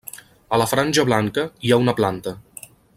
[0.55, 2.39] A la franja blanca hi ha una planta.